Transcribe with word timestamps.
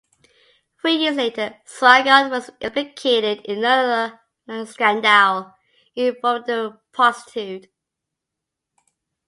Three 0.81 0.95
years 0.95 1.15
later 1.15 1.57
Swaggart 1.67 2.31
was 2.31 2.49
implicated 2.59 3.41
in 3.45 3.59
another 3.59 4.19
scandal 4.65 5.53
involving 5.95 6.49
a 6.49 6.71
prostitute. 6.91 7.67